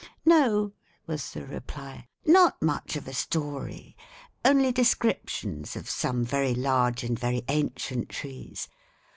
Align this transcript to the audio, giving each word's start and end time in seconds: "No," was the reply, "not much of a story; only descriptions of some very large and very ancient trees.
"No," 0.25 0.71
was 1.05 1.29
the 1.29 1.45
reply, 1.45 2.07
"not 2.25 2.59
much 2.59 2.95
of 2.95 3.07
a 3.07 3.13
story; 3.13 3.95
only 4.43 4.71
descriptions 4.71 5.75
of 5.75 5.87
some 5.87 6.23
very 6.25 6.55
large 6.55 7.03
and 7.03 7.19
very 7.19 7.43
ancient 7.47 8.09
trees. 8.09 8.67